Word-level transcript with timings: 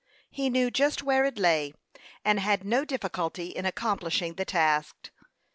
He 0.31 0.49
knew 0.49 0.71
just 0.71 1.03
where 1.03 1.25
it 1.25 1.37
lay, 1.37 1.75
and 2.25 2.39
had 2.39 2.63
no 2.63 2.83
difficulty 2.85 3.49
in 3.49 3.67
accomplishing 3.67 4.33
the 4.33 4.45
task. 4.45 5.11